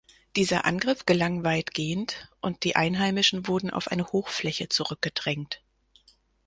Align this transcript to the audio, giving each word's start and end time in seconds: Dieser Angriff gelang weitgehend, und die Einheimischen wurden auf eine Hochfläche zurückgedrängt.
Dieser 0.35 0.65
Angriff 0.65 1.05
gelang 1.05 1.43
weitgehend, 1.43 2.27
und 2.41 2.63
die 2.63 2.75
Einheimischen 2.75 3.47
wurden 3.47 3.69
auf 3.69 3.89
eine 3.91 4.07
Hochfläche 4.07 4.67
zurückgedrängt. 4.67 5.61